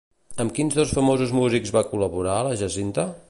Amb 0.43 0.53
quins 0.59 0.77
dos 0.79 0.93
famosos 0.99 1.35
músics 1.41 1.75
va 1.77 1.87
col·laborar 1.93 2.39
la 2.51 2.57
Jacinta? 2.65 3.09